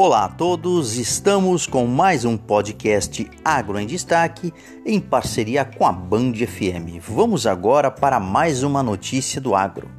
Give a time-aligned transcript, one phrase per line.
[0.00, 4.54] Olá a todos, estamos com mais um podcast Agro em Destaque
[4.86, 7.02] em parceria com a Band FM.
[7.02, 9.90] Vamos agora para mais uma notícia do agro.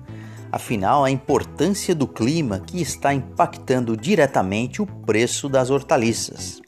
[0.49, 6.61] Afinal, a importância do clima que está impactando diretamente o preço das hortaliças.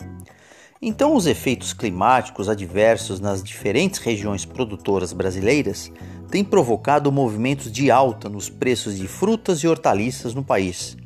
[0.82, 5.90] Então, os efeitos climáticos adversos nas diferentes regiões produtoras brasileiras
[6.30, 10.98] têm provocado movimentos de alta nos preços de frutas e hortaliças no país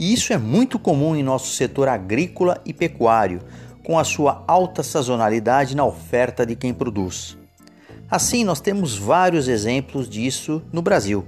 [0.00, 3.42] e isso é muito comum em nosso setor agrícola e pecuário,
[3.84, 7.36] com a sua alta sazonalidade na oferta de quem produz.
[8.10, 11.22] Assim, nós temos vários exemplos disso no Brasil.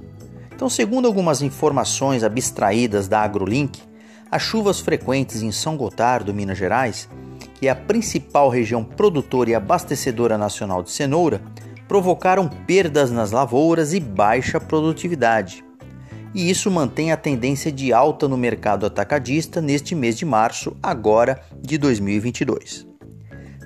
[0.55, 3.79] Então, segundo algumas informações abstraídas da AgroLink,
[4.31, 7.11] as chuvas frequentes em São Gotardo, Minas Gerais,
[7.61, 11.43] que é a principal região produtora e abastecedora nacional de cenoura,
[11.87, 15.63] provocaram perdas nas lavouras e baixa produtividade
[16.35, 21.43] e isso mantém a tendência de alta no mercado atacadista neste mês de março, agora
[21.61, 22.87] de 2022.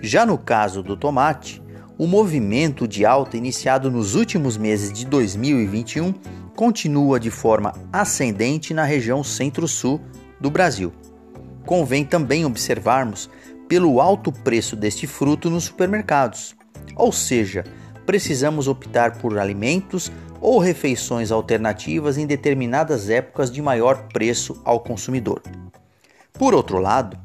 [0.00, 1.62] Já no caso do tomate,
[1.98, 6.12] o movimento de alta iniciado nos últimos meses de 2021
[6.54, 10.00] continua de forma ascendente na região centro-sul
[10.40, 10.92] do Brasil.
[11.64, 13.30] Convém também observarmos
[13.68, 16.54] pelo alto preço deste fruto nos supermercados,
[16.94, 17.64] ou seja,
[18.04, 20.12] precisamos optar por alimentos
[20.46, 25.42] ou refeições alternativas em determinadas épocas de maior preço ao consumidor.
[26.32, 27.18] Por outro lado,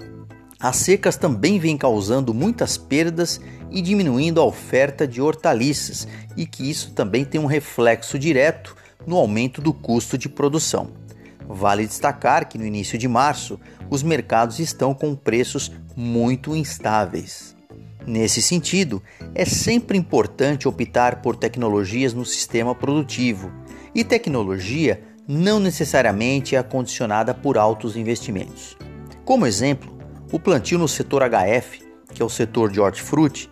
[0.59, 6.67] as secas também vêm causando muitas perdas e diminuindo a oferta de hortaliças, e que
[6.67, 10.89] isso também tem um reflexo direto no aumento do custo de produção.
[11.47, 17.55] Vale destacar que no início de março os mercados estão com preços muito instáveis.
[18.05, 19.01] Nesse sentido,
[19.35, 23.51] é sempre importante optar por tecnologias no sistema produtivo,
[23.93, 28.75] e tecnologia não necessariamente é acondicionada por altos investimentos.
[29.23, 29.95] Como exemplo,
[30.31, 33.49] o plantio no setor HF, que é o setor de hortifruti,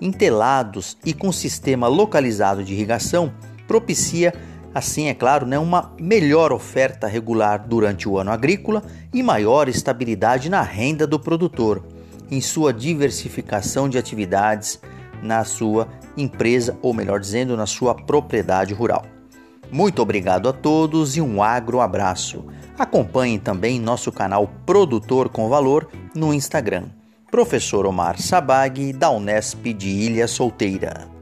[0.00, 3.32] entelados e com sistema localizado de irrigação,
[3.66, 4.34] propicia,
[4.74, 8.82] assim é claro, né, uma melhor oferta regular durante o ano agrícola
[9.12, 11.93] e maior estabilidade na renda do produtor
[12.30, 14.80] em sua diversificação de atividades
[15.22, 19.04] na sua empresa, ou melhor dizendo, na sua propriedade rural.
[19.70, 22.44] Muito obrigado a todos e um agro abraço.
[22.78, 26.84] Acompanhem também nosso canal Produtor com Valor no Instagram.
[27.30, 31.13] Professor Omar Sabag, da Unesp de Ilha Solteira.